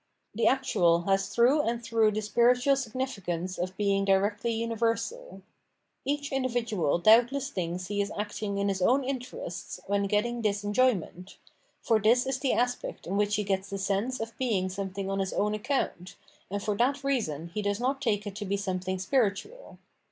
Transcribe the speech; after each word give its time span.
The 0.33 0.47
actual 0.47 1.03
has 1.03 1.27
through 1.29 1.61
and 1.61 1.83
through 1.83 2.09
the 2.13 2.23
spiritual 2.23 2.75
significance 2.75 3.59
of 3.59 3.77
being 3.77 4.03
directly 4.03 4.51
universal. 4.51 5.43
Each 6.05 6.31
individual 6.31 6.97
doubtless 6.97 7.51
thinks 7.51 7.85
he 7.85 8.01
is 8.01 8.11
acting 8.17 8.57
in 8.57 8.67
his 8.67 8.81
own 8.81 9.03
interests 9.03 9.79
when 9.85 10.05
getting 10.07 10.41
this 10.41 10.63
enjoy 10.63 10.95
ment; 10.95 11.37
for 11.83 11.99
this 11.99 12.25
is 12.25 12.39
the 12.39 12.53
aspect 12.53 13.05
in 13.05 13.15
which 13.15 13.35
he 13.35 13.43
gets 13.43 13.69
the 13.69 13.77
sense 13.77 14.19
of 14.19 14.35
being 14.39 14.69
something 14.69 15.07
on 15.07 15.19
his 15.19 15.33
own 15.33 15.53
account, 15.53 16.15
and 16.49 16.63
for 16.63 16.75
that 16.77 17.03
reason 17.03 17.51
he 17.53 17.61
does 17.61 17.79
not 17.79 18.01
take 18.01 18.25
it 18.25 18.33
to 18.37 18.45
be 18.45 18.57
something 18.57 18.97
spiritual. 18.97 19.77